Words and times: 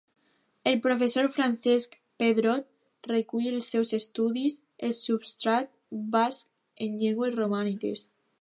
El 0.69 0.77
professor 0.85 1.27
Francesc 1.35 1.93
Pedrot 2.23 3.11
recull 3.11 3.51
als 3.51 3.69
seus 3.75 3.93
estudis 3.99 4.57
el 4.89 4.97
substrat 5.03 5.73
basc 6.17 6.53
en 6.87 7.01
llengües 7.05 7.43
romàniques 7.43 8.09